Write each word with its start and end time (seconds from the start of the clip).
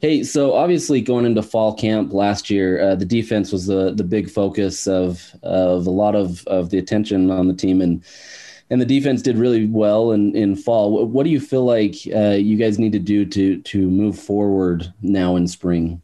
Hey, 0.00 0.22
so 0.22 0.54
obviously 0.54 1.00
going 1.00 1.24
into 1.24 1.42
fall 1.42 1.74
camp 1.74 2.12
last 2.12 2.50
year, 2.50 2.80
uh, 2.80 2.94
the 2.94 3.04
defense 3.04 3.50
was 3.50 3.66
the 3.66 3.92
the 3.92 4.04
big 4.04 4.30
focus 4.30 4.86
of 4.86 5.34
of 5.42 5.86
a 5.86 5.90
lot 5.90 6.14
of 6.14 6.46
of 6.46 6.70
the 6.70 6.78
attention 6.78 7.32
on 7.32 7.48
the 7.48 7.54
team, 7.54 7.80
and 7.80 8.04
and 8.70 8.80
the 8.80 8.86
defense 8.86 9.22
did 9.22 9.36
really 9.36 9.66
well 9.66 10.12
in 10.12 10.36
in 10.36 10.54
fall. 10.54 10.92
What, 10.92 11.08
what 11.08 11.24
do 11.24 11.30
you 11.30 11.40
feel 11.40 11.64
like 11.64 11.96
uh, 12.14 12.36
you 12.36 12.56
guys 12.56 12.78
need 12.78 12.92
to 12.92 13.00
do 13.00 13.26
to 13.26 13.60
to 13.60 13.90
move 13.90 14.16
forward 14.16 14.92
now 15.02 15.34
in 15.34 15.48
spring? 15.48 16.00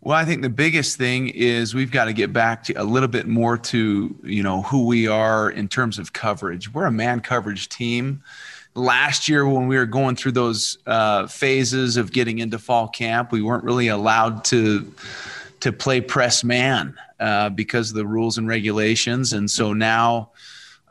Well, 0.00 0.16
I 0.16 0.24
think 0.24 0.42
the 0.42 0.48
biggest 0.48 0.96
thing 0.96 1.28
is 1.28 1.74
we've 1.74 1.92
got 1.92 2.06
to 2.06 2.12
get 2.12 2.32
back 2.32 2.64
to 2.64 2.72
a 2.72 2.82
little 2.82 3.08
bit 3.08 3.28
more 3.28 3.58
to 3.58 4.16
you 4.24 4.42
know 4.42 4.62
who 4.62 4.86
we 4.86 5.06
are 5.06 5.50
in 5.50 5.68
terms 5.68 5.98
of 5.98 6.14
coverage. 6.14 6.72
We're 6.72 6.86
a 6.86 6.90
man 6.90 7.20
coverage 7.20 7.68
team. 7.68 8.22
Last 8.74 9.28
year, 9.28 9.46
when 9.46 9.66
we 9.68 9.76
were 9.76 9.86
going 9.86 10.16
through 10.16 10.32
those 10.32 10.78
uh, 10.86 11.26
phases 11.26 11.96
of 11.96 12.12
getting 12.12 12.38
into 12.38 12.58
fall 12.58 12.88
camp, 12.88 13.30
we 13.30 13.42
weren't 13.42 13.64
really 13.64 13.88
allowed 13.88 14.44
to 14.46 14.92
to 15.60 15.72
play 15.72 16.00
press 16.00 16.42
man 16.42 16.96
uh, 17.20 17.48
because 17.48 17.90
of 17.90 17.96
the 17.96 18.06
rules 18.06 18.36
and 18.36 18.48
regulations. 18.48 19.32
And 19.32 19.48
so 19.48 19.72
now 19.72 20.32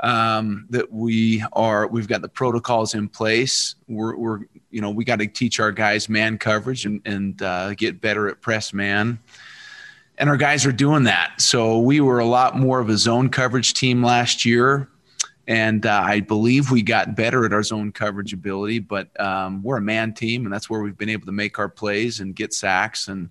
um, 0.01 0.65
that 0.69 0.91
we 0.91 1.43
are 1.53 1.87
we've 1.87 2.07
got 2.07 2.21
the 2.21 2.29
protocols 2.29 2.93
in 2.93 3.07
place. 3.07 3.75
We're, 3.87 4.15
we're 4.15 4.39
you 4.69 4.81
know 4.81 4.89
we 4.89 5.05
got 5.05 5.19
to 5.19 5.27
teach 5.27 5.59
our 5.59 5.71
guys 5.71 6.09
man 6.09 6.37
coverage 6.37 6.85
and, 6.85 7.01
and 7.05 7.41
uh, 7.41 7.73
get 7.75 8.01
better 8.01 8.27
at 8.27 8.41
press 8.41 8.73
man. 8.73 9.19
And 10.17 10.29
our 10.29 10.37
guys 10.37 10.65
are 10.65 10.71
doing 10.71 11.05
that. 11.05 11.41
So 11.41 11.79
we 11.79 11.99
were 11.99 12.19
a 12.19 12.25
lot 12.25 12.57
more 12.57 12.79
of 12.79 12.89
a 12.89 12.97
zone 12.97 13.29
coverage 13.29 13.73
team 13.73 14.03
last 14.03 14.45
year 14.45 14.87
and 15.51 15.85
uh, 15.85 16.01
i 16.05 16.21
believe 16.21 16.71
we 16.71 16.81
got 16.81 17.13
better 17.13 17.45
at 17.45 17.51
our 17.51 17.61
zone 17.61 17.91
coverage 17.91 18.31
ability 18.31 18.79
but 18.79 19.07
um, 19.19 19.61
we're 19.61 19.77
a 19.77 19.81
man 19.81 20.13
team 20.13 20.45
and 20.45 20.53
that's 20.53 20.69
where 20.69 20.79
we've 20.79 20.97
been 20.97 21.09
able 21.09 21.25
to 21.25 21.33
make 21.33 21.59
our 21.59 21.67
plays 21.67 22.21
and 22.21 22.35
get 22.35 22.53
sacks 22.53 23.09
and 23.09 23.29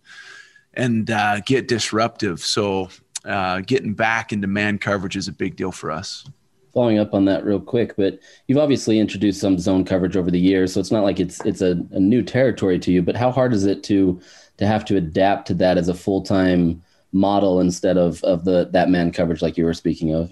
and 0.75 1.11
uh, 1.11 1.41
get 1.41 1.67
disruptive 1.67 2.41
so 2.41 2.89
uh, 3.25 3.61
getting 3.61 3.95
back 3.95 4.33
into 4.33 4.47
man 4.47 4.79
coverage 4.79 5.17
is 5.17 5.29
a 5.29 5.33
big 5.33 5.57
deal 5.57 5.73
for 5.73 5.91
us 5.91 6.29
following 6.75 6.99
up 6.99 7.15
on 7.15 7.25
that 7.25 7.45
real 7.45 7.59
quick, 7.59 7.97
but 7.97 8.21
you've 8.47 8.57
obviously 8.57 9.01
introduced 9.01 9.41
some 9.41 9.59
zone 9.59 9.85
coverage 9.85 10.17
over 10.17 10.31
the 10.31 10.39
years, 10.39 10.73
so 10.73 10.79
it's 10.79 10.93
not 10.93 11.03
like 11.03 11.19
it's 11.19 11.45
it's 11.45 11.63
a, 11.63 11.73
a 11.91 11.99
new 11.99 12.23
territory 12.23 12.79
to 12.79 12.93
you. 12.93 13.03
But 13.03 13.17
how 13.17 13.33
hard 13.33 13.53
is 13.53 13.65
it 13.65 13.83
to 13.85 14.21
to 14.59 14.67
have 14.69 14.85
to 14.85 14.97
adapt 14.97 15.49
to 15.49 15.55
that 15.55 15.79
as 15.79 15.89
a 15.89 15.95
full 15.95 16.23
time 16.23 16.81
model 17.11 17.59
instead 17.59 17.97
of 17.97 18.23
of 18.23 18.45
the 18.45 18.69
that 18.71 18.89
man 18.89 19.11
coverage 19.11 19.43
like 19.43 19.57
you 19.57 19.65
were 19.65 19.75
speaking 19.75 20.15
of? 20.15 20.31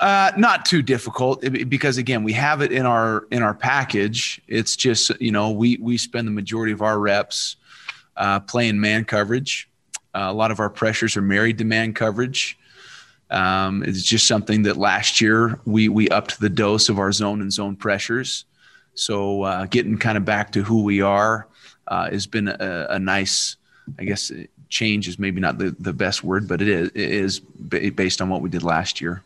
Uh, 0.00 0.32
not 0.36 0.66
too 0.66 0.82
difficult 0.82 1.40
because 1.68 1.98
again, 1.98 2.22
we 2.22 2.32
have 2.32 2.60
it 2.60 2.72
in 2.72 2.84
our 2.86 3.26
in 3.30 3.42
our 3.42 3.54
package. 3.54 4.40
It's 4.46 4.76
just 4.76 5.18
you 5.20 5.32
know 5.32 5.50
we 5.50 5.78
we 5.78 5.96
spend 5.96 6.26
the 6.26 6.32
majority 6.32 6.72
of 6.72 6.82
our 6.82 6.98
reps 6.98 7.56
uh, 8.16 8.40
playing 8.40 8.80
man 8.80 9.04
coverage. 9.04 9.68
Uh, 10.14 10.26
a 10.28 10.32
lot 10.32 10.50
of 10.50 10.60
our 10.60 10.70
pressures 10.70 11.16
are 11.16 11.22
married 11.22 11.58
to 11.58 11.64
man 11.64 11.94
coverage. 11.94 12.58
Um, 13.30 13.82
it's 13.82 14.02
just 14.02 14.26
something 14.26 14.62
that 14.62 14.76
last 14.76 15.20
year 15.20 15.60
we 15.64 15.88
we 15.88 16.08
upped 16.08 16.40
the 16.40 16.48
dose 16.48 16.88
of 16.88 16.98
our 16.98 17.12
zone 17.12 17.40
and 17.40 17.52
zone 17.52 17.76
pressures. 17.76 18.44
So 18.94 19.42
uh, 19.42 19.66
getting 19.66 19.96
kind 19.96 20.18
of 20.18 20.24
back 20.24 20.52
to 20.52 20.62
who 20.62 20.82
we 20.82 21.00
are 21.02 21.46
uh, 21.86 22.10
has 22.10 22.26
been 22.26 22.48
a, 22.48 22.86
a, 22.90 22.98
nice, 22.98 23.56
I 23.98 24.04
guess, 24.04 24.32
change 24.68 25.06
is 25.06 25.20
maybe 25.20 25.40
not 25.40 25.58
the, 25.58 25.74
the 25.78 25.92
best 25.92 26.24
word, 26.24 26.48
but 26.48 26.60
it 26.60 26.68
is, 26.68 26.88
it 26.88 27.10
is 27.10 27.38
based 27.38 28.20
on 28.20 28.28
what 28.28 28.42
we 28.42 28.50
did 28.50 28.64
last 28.64 29.00
year. 29.00 29.22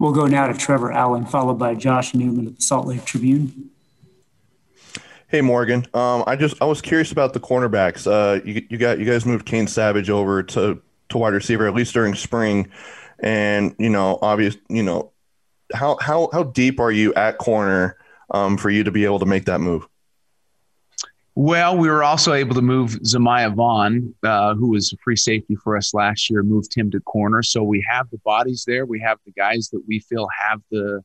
We'll 0.00 0.12
go 0.12 0.26
now 0.26 0.46
to 0.46 0.54
Trevor 0.54 0.90
Allen, 0.90 1.26
followed 1.26 1.58
by 1.58 1.74
Josh 1.74 2.14
Newman 2.14 2.46
at 2.46 2.56
the 2.56 2.62
Salt 2.62 2.86
Lake 2.86 3.04
Tribune. 3.04 3.68
Hey 5.28 5.42
Morgan, 5.42 5.86
um, 5.92 6.24
I 6.26 6.36
just 6.36 6.60
I 6.62 6.64
was 6.64 6.80
curious 6.80 7.12
about 7.12 7.34
the 7.34 7.38
cornerbacks. 7.38 8.06
Uh, 8.06 8.42
you, 8.42 8.66
you 8.70 8.78
got 8.78 8.98
you 8.98 9.04
guys 9.04 9.26
moved 9.26 9.44
Kane 9.44 9.66
Savage 9.66 10.08
over 10.08 10.42
to 10.42 10.80
to 11.10 11.18
wide 11.18 11.34
receiver 11.34 11.68
at 11.68 11.74
least 11.74 11.92
during 11.92 12.14
spring, 12.14 12.70
and 13.18 13.76
you 13.78 13.90
know, 13.90 14.18
obvious, 14.22 14.56
you 14.70 14.82
know, 14.82 15.12
how 15.74 15.98
how 16.00 16.30
how 16.32 16.44
deep 16.44 16.80
are 16.80 16.90
you 16.90 17.12
at 17.12 17.36
corner 17.36 17.98
um, 18.30 18.56
for 18.56 18.70
you 18.70 18.82
to 18.82 18.90
be 18.90 19.04
able 19.04 19.18
to 19.18 19.26
make 19.26 19.44
that 19.44 19.60
move? 19.60 19.86
Well, 21.36 21.78
we 21.78 21.88
were 21.88 22.02
also 22.02 22.32
able 22.32 22.54
to 22.56 22.62
move 22.62 22.90
Zemaiah 23.02 23.54
Vaughn, 23.54 24.14
uh, 24.22 24.54
who 24.54 24.70
was 24.70 24.92
a 24.92 24.96
free 24.96 25.16
safety 25.16 25.54
for 25.54 25.76
us 25.76 25.94
last 25.94 26.28
year, 26.28 26.42
moved 26.42 26.74
him 26.74 26.90
to 26.90 27.00
corner. 27.00 27.42
So 27.42 27.62
we 27.62 27.84
have 27.88 28.10
the 28.10 28.18
bodies 28.18 28.64
there. 28.66 28.84
We 28.84 29.00
have 29.00 29.18
the 29.24 29.32
guys 29.32 29.68
that 29.70 29.82
we 29.86 30.00
feel 30.00 30.28
have 30.36 30.60
the 30.70 31.02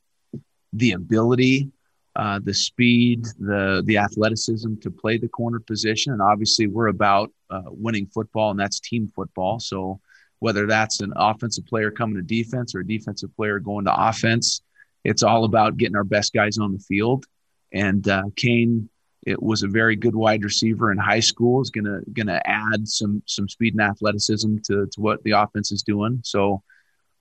the 0.72 0.92
ability, 0.92 1.70
uh, 2.16 2.40
the 2.42 2.52
speed, 2.52 3.24
the 3.38 3.82
the 3.86 3.98
athleticism 3.98 4.74
to 4.82 4.90
play 4.90 5.16
the 5.16 5.28
corner 5.28 5.60
position. 5.60 6.12
And 6.12 6.20
obviously, 6.20 6.66
we're 6.66 6.88
about 6.88 7.30
uh, 7.48 7.62
winning 7.66 8.06
football, 8.06 8.50
and 8.50 8.58
that's 8.58 8.80
team 8.80 9.10
football. 9.14 9.60
So 9.60 10.00
whether 10.40 10.66
that's 10.66 11.00
an 11.00 11.12
offensive 11.16 11.66
player 11.66 11.90
coming 11.90 12.16
to 12.16 12.22
defense 12.22 12.74
or 12.74 12.80
a 12.80 12.86
defensive 12.86 13.34
player 13.36 13.58
going 13.58 13.84
to 13.86 14.08
offense, 14.08 14.60
it's 15.04 15.22
all 15.22 15.44
about 15.44 15.76
getting 15.76 15.96
our 15.96 16.04
best 16.04 16.32
guys 16.32 16.58
on 16.58 16.72
the 16.72 16.78
field. 16.78 17.24
And 17.72 18.06
uh, 18.08 18.24
Kane, 18.36 18.88
it 19.26 19.42
was 19.42 19.62
a 19.62 19.68
very 19.68 19.96
good 19.96 20.14
wide 20.14 20.44
receiver 20.44 20.92
in 20.92 20.98
high 20.98 21.20
school. 21.20 21.60
Is 21.60 21.70
gonna 21.70 22.00
gonna 22.12 22.40
add 22.44 22.88
some 22.88 23.22
some 23.26 23.48
speed 23.48 23.74
and 23.74 23.82
athleticism 23.82 24.58
to 24.64 24.86
to 24.86 25.00
what 25.00 25.22
the 25.24 25.32
offense 25.32 25.72
is 25.72 25.82
doing. 25.82 26.20
So 26.24 26.62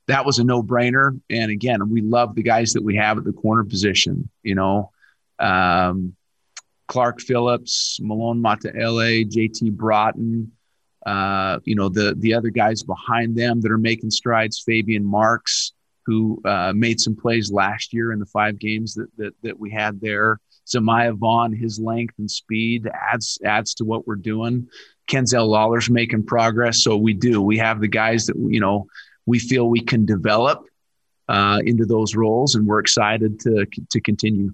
that 0.07 0.25
was 0.25 0.39
a 0.39 0.43
no 0.43 0.61
brainer. 0.61 1.19
And 1.29 1.51
again, 1.51 1.89
we 1.89 2.01
love 2.01 2.35
the 2.35 2.43
guys 2.43 2.73
that 2.73 2.83
we 2.83 2.95
have 2.95 3.17
at 3.17 3.23
the 3.23 3.33
corner 3.33 3.63
position. 3.63 4.29
You 4.43 4.55
know, 4.55 4.91
um, 5.39 6.15
Clark 6.87 7.21
Phillips, 7.21 7.99
Malone 8.01 8.41
Mataele, 8.41 9.27
JT 9.27 9.71
Broughton, 9.71 10.51
uh, 11.05 11.59
you 11.63 11.75
know, 11.75 11.89
the, 11.89 12.15
the 12.17 12.33
other 12.33 12.49
guys 12.49 12.83
behind 12.83 13.35
them 13.35 13.61
that 13.61 13.71
are 13.71 13.77
making 13.77 14.11
strides, 14.11 14.63
Faybian 14.67 15.03
Marks, 15.03 15.73
who 16.05 16.41
uh, 16.45 16.71
made 16.75 16.99
some 16.99 17.15
plays 17.15 17.51
last 17.51 17.93
year 17.93 18.11
in 18.11 18.19
the 18.19 18.25
five 18.27 18.59
games 18.59 18.93
that, 18.93 19.07
that, 19.17 19.33
that 19.41 19.59
we 19.59 19.71
had 19.71 19.99
there. 19.99 20.39
Zemaiah 20.67 21.15
Vaughn, 21.15 21.53
his 21.53 21.79
length 21.79 22.15
and 22.17 22.29
speed 22.29 22.89
adds 22.93 23.39
adds 23.45 23.75
to 23.75 23.85
what 23.85 24.07
we're 24.07 24.15
doing. 24.15 24.67
Kenzel 25.07 25.47
Lawler's 25.47 25.89
making 25.89 26.25
progress, 26.25 26.83
so 26.83 26.97
we 26.97 27.13
do. 27.13 27.41
We 27.41 27.57
have 27.59 27.79
the 27.79 27.87
guys 27.87 28.25
that 28.25 28.35
you 28.35 28.59
know 28.59 28.87
we 29.25 29.39
feel 29.39 29.69
we 29.69 29.81
can 29.81 30.05
develop 30.05 30.65
uh, 31.29 31.59
into 31.63 31.85
those 31.85 32.15
roles, 32.15 32.55
and 32.55 32.65
we're 32.65 32.79
excited 32.79 33.39
to 33.41 33.67
to 33.91 34.01
continue. 34.01 34.53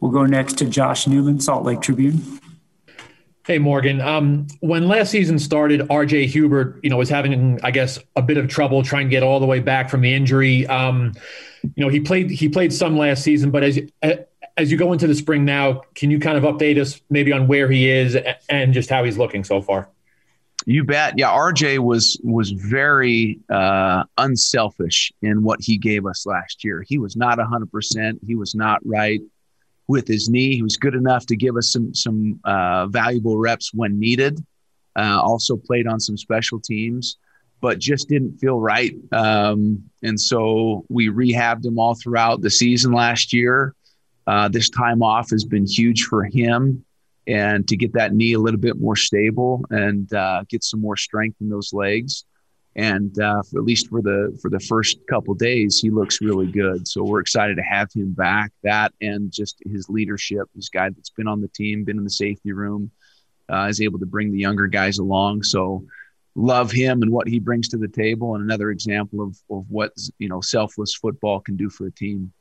We'll 0.00 0.10
go 0.10 0.26
next 0.26 0.58
to 0.58 0.66
Josh 0.66 1.06
Newman, 1.06 1.40
Salt 1.40 1.64
Lake 1.64 1.80
Tribune. 1.80 2.41
Hey 3.44 3.58
Morgan, 3.58 4.00
um, 4.00 4.46
when 4.60 4.86
last 4.86 5.10
season 5.10 5.36
started, 5.36 5.80
RJ 5.80 6.26
Hubert, 6.26 6.78
you 6.84 6.90
know, 6.90 6.96
was 6.96 7.08
having, 7.08 7.58
I 7.64 7.72
guess, 7.72 7.98
a 8.14 8.22
bit 8.22 8.36
of 8.36 8.46
trouble 8.46 8.84
trying 8.84 9.06
to 9.06 9.10
get 9.10 9.24
all 9.24 9.40
the 9.40 9.46
way 9.46 9.58
back 9.58 9.90
from 9.90 10.02
the 10.02 10.14
injury. 10.14 10.64
Um, 10.68 11.12
you 11.74 11.84
know, 11.84 11.88
he 11.88 11.98
played 11.98 12.30
he 12.30 12.48
played 12.48 12.72
some 12.72 12.96
last 12.96 13.24
season, 13.24 13.50
but 13.50 13.64
as 13.64 13.80
as 14.56 14.70
you 14.70 14.78
go 14.78 14.92
into 14.92 15.08
the 15.08 15.14
spring 15.14 15.44
now, 15.44 15.82
can 15.96 16.10
you 16.10 16.20
kind 16.20 16.36
of 16.36 16.44
update 16.44 16.80
us 16.80 17.00
maybe 17.10 17.32
on 17.32 17.48
where 17.48 17.68
he 17.68 17.90
is 17.90 18.16
and 18.48 18.72
just 18.72 18.88
how 18.88 19.02
he's 19.02 19.18
looking 19.18 19.42
so 19.42 19.60
far? 19.60 19.88
You 20.64 20.84
bet. 20.84 21.14
Yeah, 21.18 21.30
RJ 21.30 21.80
was 21.80 22.20
was 22.22 22.52
very 22.52 23.40
uh, 23.50 24.04
unselfish 24.18 25.12
in 25.20 25.42
what 25.42 25.60
he 25.60 25.78
gave 25.78 26.06
us 26.06 26.26
last 26.26 26.62
year. 26.62 26.84
He 26.86 26.98
was 26.98 27.16
not 27.16 27.40
hundred 27.40 27.72
percent. 27.72 28.20
He 28.24 28.36
was 28.36 28.54
not 28.54 28.78
right 28.84 29.20
with 29.88 30.06
his 30.06 30.28
knee. 30.28 30.54
He 30.54 30.62
was 30.62 30.76
good 30.76 30.94
enough 30.94 31.26
to 31.26 31.36
give 31.36 31.56
us 31.56 31.72
some 31.72 31.94
some 31.94 32.40
uh, 32.44 32.86
valuable 32.86 33.36
reps 33.36 33.72
when 33.74 33.98
needed. 33.98 34.44
Uh, 34.94 35.18
also 35.22 35.56
played 35.56 35.86
on 35.86 35.98
some 35.98 36.18
special 36.18 36.60
teams, 36.60 37.16
but 37.62 37.78
just 37.78 38.08
didn't 38.08 38.36
feel 38.38 38.60
right. 38.60 38.94
Um, 39.10 39.82
and 40.02 40.20
so 40.20 40.84
we 40.90 41.08
rehabbed 41.08 41.64
him 41.64 41.78
all 41.78 41.94
throughout 41.94 42.42
the 42.42 42.50
season 42.50 42.92
last 42.92 43.32
year. 43.32 43.74
Uh, 44.26 44.48
this 44.48 44.68
time 44.68 45.02
off 45.02 45.30
has 45.30 45.44
been 45.44 45.66
huge 45.66 46.04
for 46.04 46.24
him, 46.24 46.84
and 47.26 47.66
to 47.68 47.76
get 47.76 47.94
that 47.94 48.14
knee 48.14 48.34
a 48.34 48.38
little 48.38 48.60
bit 48.60 48.78
more 48.78 48.96
stable 48.96 49.64
and 49.70 50.12
uh, 50.12 50.44
get 50.48 50.62
some 50.62 50.80
more 50.80 50.96
strength 50.96 51.36
in 51.40 51.48
those 51.48 51.72
legs 51.72 52.24
and 52.74 53.18
uh, 53.20 53.42
for, 53.42 53.58
at 53.58 53.64
least 53.64 53.88
for 53.88 54.00
the 54.00 54.36
for 54.40 54.48
the 54.48 54.60
first 54.60 54.98
couple 55.08 55.34
days, 55.34 55.78
he 55.80 55.90
looks 55.90 56.20
really 56.20 56.50
good. 56.50 56.88
So 56.88 57.02
we're 57.02 57.20
excited 57.20 57.56
to 57.56 57.62
have 57.62 57.92
him 57.92 58.12
back. 58.12 58.50
That 58.62 58.92
and 59.00 59.30
just 59.30 59.58
his 59.70 59.88
leadership, 59.88 60.48
this 60.54 60.70
guy 60.70 60.88
that's 60.88 61.10
been 61.10 61.28
on 61.28 61.42
the 61.42 61.48
team, 61.48 61.84
been 61.84 61.98
in 61.98 62.04
the 62.04 62.10
safety 62.10 62.52
room, 62.52 62.90
uh, 63.52 63.66
is 63.68 63.80
able 63.80 63.98
to 63.98 64.06
bring 64.06 64.32
the 64.32 64.38
younger 64.38 64.68
guys 64.68 64.98
along. 64.98 65.42
So 65.42 65.84
love 66.34 66.70
him 66.70 67.02
and 67.02 67.12
what 67.12 67.28
he 67.28 67.38
brings 67.38 67.68
to 67.68 67.76
the 67.76 67.88
table, 67.88 68.34
and 68.34 68.42
another 68.42 68.70
example 68.70 69.22
of 69.22 69.36
of 69.50 69.66
what 69.68 69.92
you 70.18 70.28
know 70.28 70.40
selfless 70.40 70.94
football 70.94 71.40
can 71.40 71.56
do 71.56 71.68
for 71.68 71.86
a 71.86 71.92
team. 71.92 72.32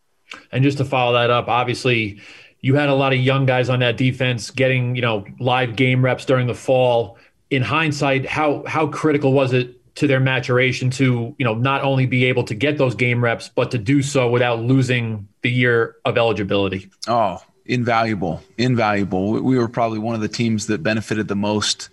And 0.54 0.64
just 0.64 0.78
to 0.78 0.86
follow 0.86 1.14
that 1.14 1.30
up, 1.30 1.48
obviously. 1.48 2.22
You 2.64 2.76
had 2.76 2.90
a 2.90 2.94
lot 2.94 3.12
of 3.12 3.18
young 3.18 3.48
guys 3.48 3.70
on 3.70 3.80
that 3.80 3.98
defense 3.98 4.52
getting, 4.52 4.96
you 4.96 5.02
know, 5.02 5.26
live 5.40 5.76
game 5.76 6.06
reps 6.06 6.26
during 6.26 6.46
the 6.46 6.54
fall. 6.54 7.18
In 7.50 7.64
hindsight, 7.64 8.28
how 8.28 8.64
how 8.68 8.86
critical 8.86 9.34
was 9.34 9.52
it 9.52 9.81
to 10.02 10.08
their 10.08 10.20
maturation 10.20 10.90
to 10.90 11.34
you 11.38 11.46
know 11.46 11.56
not 11.56 11.82
only 11.84 12.06
be 12.06 12.26
able 12.26 12.44
to 12.44 12.54
get 12.54 12.78
those 12.78 12.94
game 12.94 13.24
reps 13.24 13.50
but 13.50 13.72
to 13.72 13.78
do 13.78 14.02
so 14.02 14.30
without 14.30 14.60
losing 14.60 15.28
the 15.42 15.50
year 15.50 15.96
of 16.04 16.18
eligibility 16.18 16.90
oh 17.08 17.42
invaluable, 17.66 18.44
invaluable. 18.58 19.32
We 19.42 19.58
were 19.58 19.68
probably 19.68 20.00
one 20.00 20.16
of 20.16 20.22
the 20.22 20.28
teams 20.28 20.68
that 20.68 20.84
benefited 20.84 21.28
the 21.28 21.36
most 21.36 21.90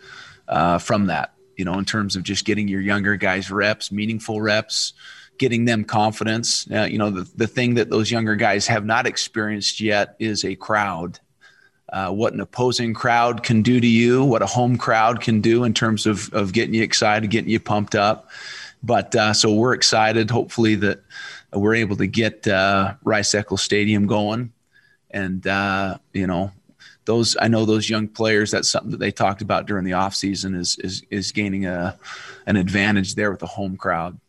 uh, 0.48 0.78
from 0.78 1.06
that. 1.06 1.34
You 1.56 1.64
know, 1.64 1.78
in 1.78 1.84
terms 1.84 2.14
of 2.14 2.22
just 2.22 2.44
getting 2.44 2.68
your 2.68 2.80
younger 2.80 3.16
guys 3.16 3.50
reps, 3.50 3.90
meaningful 3.90 4.40
reps, 4.40 4.92
getting 5.38 5.64
them 5.64 5.84
confidence. 5.84 6.70
Uh, 6.70 6.82
you 6.82 6.98
know, 6.98 7.10
the, 7.10 7.28
the 7.36 7.46
thing 7.46 7.74
that 7.74 7.90
those 7.90 8.10
younger 8.10 8.36
guys 8.36 8.66
have 8.68 8.84
not 8.84 9.06
experienced 9.06 9.80
yet 9.80 10.14
is 10.18 10.44
a 10.44 10.54
crowd. 10.54 11.18
Uh, 11.90 12.10
what 12.10 12.34
an 12.34 12.40
opposing 12.40 12.92
crowd 12.92 13.42
can 13.42 13.62
do 13.62 13.80
to 13.80 13.86
you, 13.86 14.22
what 14.24 14.42
a 14.42 14.46
home 14.46 14.76
crowd 14.76 15.20
can 15.20 15.40
do 15.40 15.64
in 15.64 15.72
terms 15.72 16.06
of, 16.06 16.32
of 16.34 16.52
getting 16.52 16.74
you 16.74 16.82
excited, 16.82 17.30
getting 17.30 17.50
you 17.50 17.58
pumped 17.58 17.94
up. 17.94 18.28
But 18.82 19.14
uh, 19.16 19.32
so 19.32 19.54
we're 19.54 19.74
excited, 19.74 20.30
hopefully, 20.30 20.74
that 20.76 21.02
we're 21.52 21.74
able 21.74 21.96
to 21.96 22.06
get 22.06 22.46
uh, 22.46 22.94
Rice 23.04 23.34
Eccles 23.34 23.62
Stadium 23.62 24.06
going. 24.06 24.52
And, 25.10 25.46
uh, 25.46 25.98
you 26.12 26.26
know, 26.26 26.52
those 27.08 27.38
I 27.40 27.48
know 27.48 27.64
those 27.64 27.88
young 27.88 28.06
players. 28.06 28.50
That's 28.50 28.68
something 28.68 28.90
that 28.90 29.00
they 29.00 29.10
talked 29.10 29.40
about 29.40 29.66
during 29.66 29.84
the 29.84 29.92
offseason 29.92 30.54
is 30.54 30.76
is 30.80 31.02
is 31.10 31.32
gaining 31.32 31.64
a 31.64 31.98
an 32.46 32.56
advantage 32.56 33.14
there 33.14 33.30
with 33.30 33.40
the 33.40 33.46
home 33.46 33.78
crowd. 33.78 34.20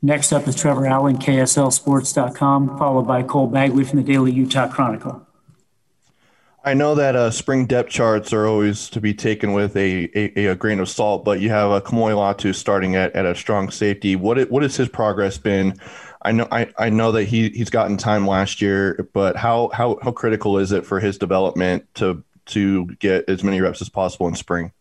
Next 0.00 0.32
up 0.32 0.46
is 0.46 0.54
Trevor 0.54 0.86
Allen, 0.86 1.18
KSLSports.com, 1.18 2.78
followed 2.78 3.06
by 3.06 3.22
Cole 3.24 3.48
Bagley 3.48 3.84
from 3.84 3.98
the 3.98 4.04
Daily 4.04 4.30
Utah 4.30 4.68
Chronicle. 4.68 5.26
I 6.64 6.74
know 6.74 6.94
that 6.94 7.16
uh, 7.16 7.30
spring 7.30 7.66
depth 7.66 7.90
charts 7.90 8.32
are 8.32 8.46
always 8.46 8.90
to 8.90 9.00
be 9.00 9.14
taken 9.14 9.54
with 9.54 9.76
a, 9.76 10.10
a, 10.14 10.46
a 10.46 10.54
grain 10.54 10.80
of 10.80 10.88
salt, 10.88 11.24
but 11.24 11.40
you 11.40 11.50
have 11.50 11.70
a 11.70 11.74
uh, 11.74 11.80
Kamoi 11.80 12.12
Latu 12.12 12.54
starting 12.54 12.94
at, 12.94 13.14
at 13.16 13.26
a 13.26 13.34
strong 13.34 13.70
safety. 13.70 14.16
What 14.16 14.38
it, 14.38 14.50
what 14.50 14.62
has 14.62 14.76
his 14.76 14.88
progress 14.88 15.38
been? 15.38 15.74
I 16.22 16.32
know 16.32 16.46
I, 16.52 16.68
I 16.78 16.90
know 16.90 17.12
that 17.12 17.24
he 17.24 17.48
he's 17.50 17.70
gotten 17.70 17.96
time 17.96 18.26
last 18.26 18.60
year, 18.60 19.08
but 19.14 19.36
how 19.36 19.70
how 19.72 19.98
how 20.02 20.10
critical 20.10 20.58
is 20.58 20.72
it 20.72 20.84
for 20.84 21.00
his 21.00 21.16
development 21.16 21.86
to 21.94 22.22
to 22.46 22.86
get 22.96 23.28
as 23.28 23.42
many 23.42 23.60
reps 23.60 23.80
as 23.80 23.88
possible 23.88 24.28
in 24.28 24.34
spring? 24.34 24.72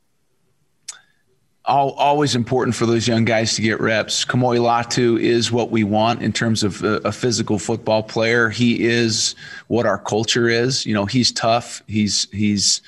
All, 1.68 1.92
always 1.92 2.34
important 2.34 2.76
for 2.76 2.86
those 2.86 3.08
young 3.08 3.26
guys 3.26 3.56
to 3.56 3.62
get 3.62 3.80
reps. 3.82 4.24
Kamoi 4.24 4.58
Latu 4.60 5.20
is 5.20 5.52
what 5.52 5.70
we 5.70 5.84
want 5.84 6.22
in 6.22 6.32
terms 6.32 6.64
of 6.64 6.84
a, 6.84 6.96
a, 7.04 7.12
physical 7.12 7.60
football 7.60 8.02
player. 8.02 8.50
He 8.50 8.86
is 8.86 9.36
what 9.68 9.86
our 9.86 10.00
culture 10.00 10.48
is. 10.48 10.86
You 10.86 10.94
know, 10.94 11.06
he's 11.06 11.32
tough. 11.32 11.84
He's 11.88 12.30
he's 12.32 12.82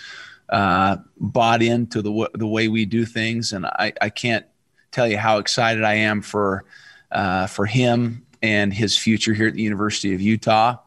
uh, 0.47 0.97
bought 1.19 1.61
into 1.61 2.01
the 2.01 2.29
the 2.33 2.47
way 2.47 2.69
we 2.69 2.85
do 2.85 3.05
things, 3.05 3.51
and 3.51 3.65
I, 3.65 3.93
I 4.01 4.09
can't 4.09 4.45
tell 4.91 5.07
you 5.07 5.17
how 5.17 5.37
excited 5.37 5.83
I 5.83 5.95
am 5.95 6.21
for 6.21 6.63
uh, 7.11 7.47
for 7.47 7.65
him 7.65 8.25
and 8.41 8.73
his 8.73 8.97
future 8.97 9.33
here 9.33 9.47
at 9.47 9.53
the 9.53 9.61
University 9.61 10.15
of 10.15 10.21
Utah. 10.21 10.77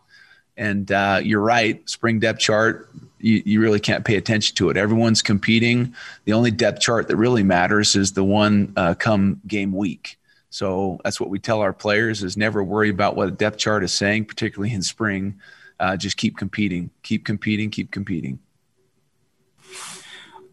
And 0.56 0.90
uh, 0.90 1.20
you're 1.22 1.40
right, 1.40 1.88
spring 1.88 2.20
depth 2.20 2.40
chart 2.40 2.90
you, 3.22 3.42
you 3.44 3.60
really 3.60 3.80
can't 3.80 4.04
pay 4.04 4.16
attention 4.16 4.54
to 4.56 4.68
it. 4.70 4.76
Everyone's 4.76 5.22
competing. 5.22 5.94
The 6.24 6.32
only 6.32 6.50
depth 6.50 6.80
chart 6.80 7.08
that 7.08 7.16
really 7.16 7.42
matters 7.42 7.96
is 7.96 8.12
the 8.12 8.24
one 8.24 8.72
uh, 8.76 8.94
come 8.94 9.40
game 9.46 9.72
week. 9.72 10.18
So 10.50 11.00
that's 11.02 11.18
what 11.18 11.30
we 11.30 11.38
tell 11.38 11.60
our 11.60 11.72
players 11.72 12.22
is 12.22 12.36
never 12.36 12.62
worry 12.62 12.90
about 12.90 13.16
what 13.16 13.28
a 13.28 13.30
depth 13.30 13.56
chart 13.56 13.82
is 13.84 13.92
saying, 13.92 14.26
particularly 14.26 14.74
in 14.74 14.82
spring. 14.82 15.40
Uh, 15.80 15.96
just 15.96 16.16
keep 16.16 16.36
competing, 16.36 16.90
keep 17.02 17.24
competing, 17.24 17.70
keep 17.70 17.90
competing. 17.90 18.38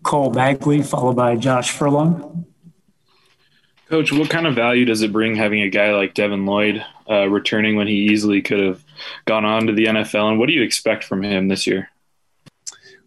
Cole 0.04 0.30
Bagley, 0.30 0.82
followed 0.82 1.18
by 1.18 1.36
Josh 1.36 1.72
Furlong. 1.72 2.46
Coach, 3.90 4.14
what 4.14 4.30
kind 4.30 4.48
of 4.48 4.56
value 4.56 4.86
does 4.86 5.02
it 5.02 5.12
bring 5.12 5.36
having 5.36 5.62
a 5.62 5.70
guy 5.70 5.94
like 5.94 6.14
Devin 6.14 6.46
Lloyd 6.46 6.86
uh, 7.10 7.28
returning 7.28 7.76
when 7.76 7.88
he 7.88 8.06
easily 8.12 8.42
could 8.42 8.60
have 8.60 8.84
gone 9.26 9.46
on 9.46 9.68
to 9.68 9.74
the 9.74 9.86
NFL? 9.86 10.30
And 10.30 10.40
what 10.40 10.48
do 10.48 10.54
you 10.54 10.62
expect 10.62 11.04
from 11.04 11.24
him 11.24 11.48
this 11.48 11.66
year? 11.66 11.90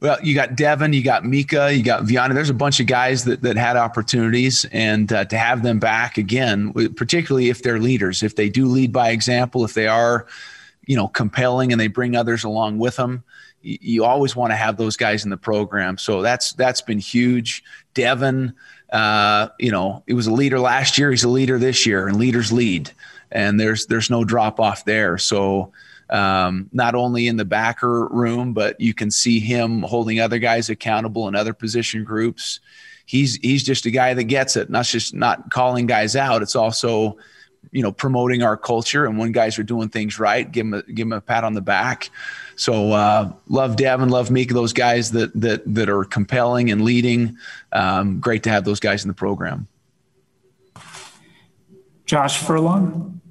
Well, 0.02 0.18
you 0.20 0.34
got 0.34 0.56
Devin, 0.56 0.92
you 0.94 1.04
got 1.04 1.24
Mika, 1.24 1.72
you 1.72 1.84
got 1.84 2.02
Viana. 2.02 2.34
There's 2.34 2.50
a 2.50 2.54
bunch 2.54 2.80
of 2.80 2.88
guys 2.88 3.22
that, 3.22 3.40
that 3.42 3.56
had 3.56 3.76
opportunities, 3.76 4.66
and 4.72 5.12
uh, 5.12 5.26
to 5.26 5.38
have 5.38 5.62
them 5.62 5.78
back 5.78 6.18
again, 6.18 6.72
particularly 6.96 7.50
if 7.50 7.62
they're 7.62 7.78
leaders, 7.78 8.24
if 8.24 8.34
they 8.34 8.48
do 8.48 8.66
lead 8.66 8.92
by 8.92 9.10
example, 9.10 9.64
if 9.64 9.74
they 9.74 9.86
are, 9.86 10.26
you 10.86 10.96
know, 10.96 11.06
compelling 11.06 11.70
and 11.70 11.80
they 11.80 11.86
bring 11.86 12.16
others 12.16 12.42
along 12.42 12.78
with 12.78 12.96
them, 12.96 13.22
you, 13.62 13.78
you 13.80 14.04
always 14.04 14.34
want 14.34 14.50
to 14.50 14.56
have 14.56 14.76
those 14.76 14.96
guys 14.96 15.22
in 15.22 15.30
the 15.30 15.36
program. 15.36 15.96
So 15.96 16.20
that's 16.20 16.52
that's 16.54 16.80
been 16.80 16.98
huge. 16.98 17.62
Devin, 17.94 18.54
uh, 18.90 19.50
you 19.60 19.70
know, 19.70 20.02
he 20.08 20.14
was 20.14 20.26
a 20.26 20.32
leader 20.32 20.58
last 20.58 20.98
year. 20.98 21.12
He's 21.12 21.22
a 21.22 21.28
leader 21.28 21.60
this 21.60 21.86
year, 21.86 22.08
and 22.08 22.16
leaders 22.16 22.50
lead, 22.50 22.90
and 23.30 23.60
there's 23.60 23.86
there's 23.86 24.10
no 24.10 24.24
drop 24.24 24.58
off 24.58 24.84
there. 24.84 25.16
So 25.16 25.70
um, 26.12 26.68
not 26.72 26.94
only 26.94 27.26
in 27.26 27.38
the 27.38 27.44
backer 27.44 28.06
room, 28.08 28.52
but 28.52 28.78
you 28.78 28.92
can 28.92 29.10
see 29.10 29.40
him 29.40 29.82
holding 29.82 30.20
other 30.20 30.38
guys 30.38 30.68
accountable 30.68 31.26
in 31.26 31.34
other 31.34 31.54
position 31.54 32.04
groups. 32.04 32.60
He's 33.06 33.36
he's 33.36 33.64
just 33.64 33.86
a 33.86 33.90
guy 33.90 34.12
that 34.14 34.24
gets 34.24 34.54
it. 34.56 34.68
Not 34.70 34.84
just 34.84 35.14
not 35.14 35.50
calling 35.50 35.86
guys 35.86 36.14
out. 36.14 36.42
It's 36.42 36.54
also 36.54 37.16
you 37.70 37.82
know 37.82 37.92
promoting 37.92 38.42
our 38.42 38.56
culture 38.56 39.06
and 39.06 39.18
when 39.18 39.32
guys 39.32 39.58
are 39.58 39.62
doing 39.62 39.88
things 39.88 40.18
right 40.18 40.50
give 40.50 40.66
them 40.66 40.74
a, 40.74 40.82
give 40.92 41.08
them 41.08 41.12
a 41.12 41.20
pat 41.20 41.44
on 41.44 41.54
the 41.54 41.60
back 41.60 42.10
so 42.56 42.90
uh, 42.90 43.32
love 43.48 43.76
devin 43.76 44.08
love 44.08 44.32
meek 44.32 44.50
those 44.50 44.72
guys 44.72 45.12
that 45.12 45.32
that 45.40 45.62
that 45.72 45.88
are 45.88 46.02
compelling 46.02 46.72
and 46.72 46.82
leading 46.82 47.36
um, 47.70 48.18
great 48.18 48.42
to 48.42 48.50
have 48.50 48.64
those 48.64 48.80
guys 48.80 49.04
in 49.04 49.08
the 49.08 49.14
program 49.14 49.68
josh 52.04 52.38
furlong 52.38 53.21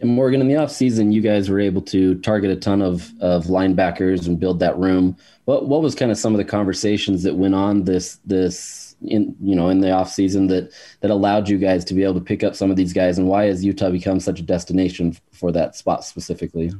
and 0.00 0.10
Morgan, 0.10 0.40
in 0.40 0.48
the 0.48 0.54
offseason, 0.54 1.12
you 1.12 1.20
guys 1.20 1.50
were 1.50 1.58
able 1.58 1.82
to 1.82 2.14
target 2.16 2.50
a 2.50 2.56
ton 2.56 2.82
of, 2.82 3.10
of 3.20 3.46
linebackers 3.46 4.26
and 4.26 4.38
build 4.38 4.60
that 4.60 4.78
room. 4.78 5.16
What 5.44 5.66
what 5.66 5.82
was 5.82 5.94
kind 5.94 6.12
of 6.12 6.18
some 6.18 6.34
of 6.34 6.38
the 6.38 6.44
conversations 6.44 7.22
that 7.24 7.34
went 7.34 7.54
on 7.54 7.84
this 7.84 8.20
this 8.24 8.96
in 9.02 9.34
you 9.40 9.56
know 9.56 9.68
in 9.68 9.80
the 9.80 9.88
offseason 9.88 10.48
that 10.48 10.72
that 11.00 11.10
allowed 11.10 11.48
you 11.48 11.58
guys 11.58 11.84
to 11.86 11.94
be 11.94 12.02
able 12.02 12.14
to 12.14 12.20
pick 12.20 12.44
up 12.44 12.54
some 12.54 12.70
of 12.70 12.76
these 12.76 12.92
guys 12.92 13.18
and 13.18 13.28
why 13.28 13.44
has 13.44 13.64
Utah 13.64 13.90
become 13.90 14.20
such 14.20 14.40
a 14.40 14.42
destination 14.42 15.16
for 15.32 15.50
that 15.52 15.74
spot 15.74 16.04
specifically? 16.04 16.72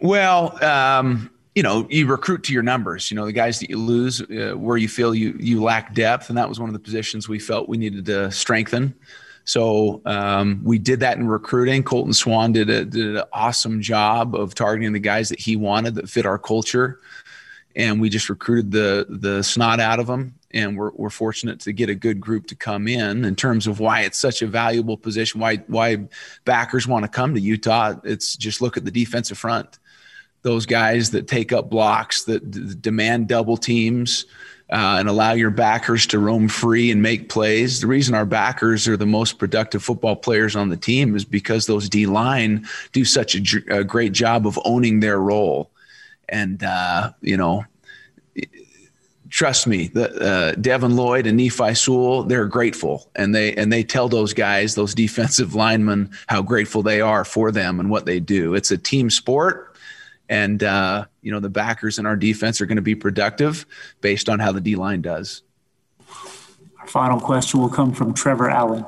Well, 0.00 0.62
um, 0.62 1.30
you 1.54 1.62
know, 1.62 1.86
you 1.90 2.06
recruit 2.06 2.44
to 2.44 2.52
your 2.52 2.62
numbers. 2.62 3.10
You 3.10 3.16
know, 3.16 3.24
the 3.24 3.32
guys 3.32 3.60
that 3.60 3.70
you 3.70 3.78
lose, 3.78 4.20
uh, 4.20 4.52
where 4.56 4.76
you 4.76 4.88
feel 4.88 5.14
you 5.14 5.36
you 5.40 5.62
lack 5.62 5.94
depth, 5.94 6.28
and 6.28 6.36
that 6.36 6.48
was 6.48 6.60
one 6.60 6.68
of 6.68 6.74
the 6.74 6.80
positions 6.80 7.28
we 7.28 7.38
felt 7.38 7.68
we 7.68 7.78
needed 7.78 8.04
to 8.06 8.30
strengthen. 8.30 8.94
So 9.48 10.02
um, 10.04 10.60
we 10.62 10.78
did 10.78 11.00
that 11.00 11.16
in 11.16 11.26
recruiting. 11.26 11.82
Colton 11.82 12.12
Swan 12.12 12.52
did, 12.52 12.68
a, 12.68 12.84
did 12.84 13.16
an 13.16 13.22
awesome 13.32 13.80
job 13.80 14.34
of 14.34 14.54
targeting 14.54 14.92
the 14.92 14.98
guys 14.98 15.30
that 15.30 15.40
he 15.40 15.56
wanted 15.56 15.94
that 15.94 16.10
fit 16.10 16.26
our 16.26 16.38
culture, 16.38 17.00
and 17.74 17.98
we 17.98 18.10
just 18.10 18.28
recruited 18.28 18.70
the 18.70 19.06
the 19.08 19.42
snot 19.42 19.80
out 19.80 20.00
of 20.00 20.06
them. 20.06 20.34
And 20.50 20.76
we're 20.76 20.90
we're 20.92 21.08
fortunate 21.08 21.60
to 21.60 21.72
get 21.72 21.88
a 21.88 21.94
good 21.94 22.20
group 22.20 22.46
to 22.48 22.54
come 22.54 22.86
in. 22.86 23.24
In 23.24 23.34
terms 23.36 23.66
of 23.66 23.80
why 23.80 24.02
it's 24.02 24.18
such 24.18 24.42
a 24.42 24.46
valuable 24.46 24.98
position, 24.98 25.40
why 25.40 25.56
why 25.66 26.06
backers 26.44 26.86
want 26.86 27.06
to 27.06 27.08
come 27.08 27.34
to 27.34 27.40
Utah, 27.40 27.94
it's 28.04 28.36
just 28.36 28.60
look 28.60 28.76
at 28.76 28.84
the 28.84 28.90
defensive 28.90 29.38
front. 29.38 29.78
Those 30.42 30.66
guys 30.66 31.10
that 31.12 31.26
take 31.26 31.52
up 31.52 31.70
blocks, 31.70 32.24
that 32.24 32.50
d- 32.50 32.74
demand 32.78 33.28
double 33.28 33.56
teams 33.56 34.26
uh, 34.70 34.96
and 34.98 35.08
allow 35.08 35.32
your 35.32 35.50
backers 35.50 36.06
to 36.06 36.18
roam 36.18 36.48
free 36.48 36.90
and 36.90 37.00
make 37.00 37.28
plays. 37.28 37.80
The 37.80 37.86
reason 37.86 38.14
our 38.14 38.26
backers 38.26 38.86
are 38.86 38.96
the 38.96 39.06
most 39.06 39.38
productive 39.38 39.82
football 39.82 40.16
players 40.16 40.56
on 40.56 40.68
the 40.68 40.76
team 40.76 41.16
is 41.16 41.24
because 41.24 41.66
those 41.66 41.88
D 41.88 42.06
line 42.06 42.66
do 42.92 43.04
such 43.04 43.34
a, 43.34 43.78
a, 43.78 43.84
great 43.84 44.12
job 44.12 44.46
of 44.46 44.58
owning 44.64 45.00
their 45.00 45.18
role. 45.18 45.70
And, 46.28 46.62
uh, 46.62 47.12
you 47.22 47.38
know, 47.38 47.64
trust 49.30 49.66
me, 49.66 49.88
the, 49.88 50.10
uh, 50.20 50.52
Devin 50.60 50.96
Lloyd 50.96 51.26
and 51.26 51.36
Nephi 51.36 51.74
Sewell, 51.74 52.22
they're 52.22 52.46
grateful, 52.46 53.10
and 53.14 53.34
they 53.34 53.54
and 53.54 53.72
they 53.72 53.82
tell 53.82 54.08
those 54.08 54.32
guys, 54.32 54.74
those 54.74 54.94
defensive 55.06 55.54
linemen, 55.54 56.10
how 56.26 56.42
grateful 56.42 56.82
they 56.82 57.00
are 57.00 57.24
for 57.24 57.50
them 57.50 57.80
and 57.80 57.90
what 57.90 58.06
they 58.06 58.20
do. 58.20 58.54
It's 58.54 58.70
a 58.70 58.78
team 58.78 59.10
sport, 59.10 59.67
and 60.28 60.62
uh, 60.62 61.04
you 61.22 61.32
know 61.32 61.40
the 61.40 61.48
backers 61.48 61.98
in 61.98 62.06
our 62.06 62.16
defense 62.16 62.60
are 62.60 62.66
going 62.66 62.76
to 62.76 62.82
be 62.82 62.94
productive 62.94 63.66
based 64.00 64.28
on 64.28 64.38
how 64.38 64.52
the 64.52 64.60
D 64.60 64.76
line 64.76 65.02
does. 65.02 65.42
Our 66.80 66.86
final 66.86 67.20
question 67.20 67.60
will 67.60 67.68
come 67.68 67.92
from 67.92 68.14
Trevor 68.14 68.50
Allen. 68.50 68.84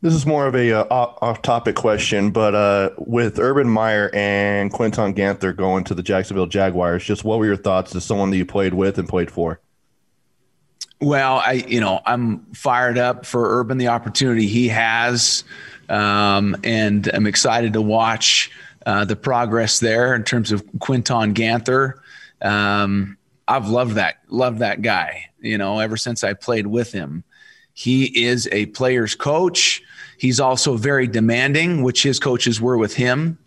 This 0.00 0.14
is 0.14 0.24
more 0.24 0.46
of 0.46 0.56
a 0.56 0.72
uh, 0.72 0.84
off-topic 0.90 1.76
question, 1.76 2.30
but 2.30 2.54
uh, 2.54 2.90
with 2.98 3.38
Urban 3.38 3.68
Meyer 3.68 4.10
and 4.14 4.72
Quinton 4.72 5.12
Ganther 5.12 5.52
going 5.52 5.84
to 5.84 5.94
the 5.94 6.02
Jacksonville 6.02 6.46
Jaguars, 6.46 7.04
just 7.04 7.24
what 7.24 7.38
were 7.38 7.46
your 7.46 7.56
thoughts 7.56 7.94
as 7.94 8.04
someone 8.04 8.30
that 8.30 8.36
you 8.36 8.46
played 8.46 8.72
with 8.72 8.98
and 8.98 9.08
played 9.08 9.30
for? 9.30 9.60
Well, 11.00 11.42
I 11.44 11.64
you 11.68 11.80
know 11.80 12.00
I'm 12.06 12.46
fired 12.54 12.96
up 12.96 13.26
for 13.26 13.60
Urban 13.60 13.76
the 13.76 13.88
opportunity 13.88 14.46
he 14.46 14.68
has, 14.68 15.44
um, 15.90 16.56
and 16.64 17.10
I'm 17.12 17.26
excited 17.26 17.74
to 17.74 17.82
watch 17.82 18.50
uh, 18.86 19.04
the 19.04 19.16
progress 19.16 19.80
there 19.80 20.14
in 20.14 20.22
terms 20.22 20.52
of 20.52 20.64
Quinton 20.78 21.34
Ganther. 21.34 22.00
Um, 22.40 23.18
I've 23.48 23.68
loved 23.68 23.96
that, 23.96 24.18
loved 24.28 24.60
that 24.60 24.80
guy, 24.80 25.26
you 25.40 25.58
know, 25.58 25.80
ever 25.80 25.96
since 25.96 26.24
I 26.24 26.32
played 26.34 26.68
with 26.68 26.92
him. 26.92 27.24
He 27.74 28.24
is 28.24 28.48
a 28.52 28.66
player's 28.66 29.14
coach. 29.14 29.82
he's 30.18 30.40
also 30.40 30.76
very 30.76 31.06
demanding, 31.06 31.82
which 31.82 32.02
his 32.02 32.18
coaches 32.18 32.60
were 32.60 32.78
with 32.78 32.94
him. 32.94 33.38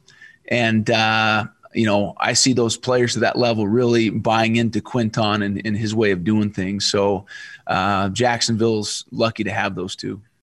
And, 0.49 0.89
uh, 0.89 1.45
you 1.73 1.85
know, 1.85 2.15
I 2.19 2.33
see 2.33 2.53
those 2.53 2.77
players 2.77 3.15
at 3.15 3.21
that 3.21 3.37
level 3.37 3.67
really 3.67 4.09
buying 4.09 4.57
into 4.57 4.81
Quinton 4.81 5.41
and, 5.41 5.61
and 5.65 5.75
his 5.75 5.95
way 5.95 6.11
of 6.11 6.23
doing 6.23 6.51
things. 6.51 6.85
So 6.85 7.25
uh, 7.65 8.09
Jacksonville's 8.09 9.05
lucky 9.11 9.43
to 9.45 9.51
have 9.51 9.75
those 9.75 9.95
two. 9.95 10.21